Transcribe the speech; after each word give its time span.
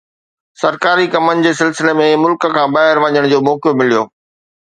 سرڪاري 0.61 1.03
ڪمن 1.15 1.43
جي 1.47 1.51
سلسلي 1.59 1.93
۾ 1.99 2.07
ملڪ 2.21 2.47
کان 2.55 2.73
ٻاهر 2.79 3.03
وڃڻ 3.05 3.29
جو 3.35 3.43
موقعو 3.49 3.75
مليو 3.83 4.01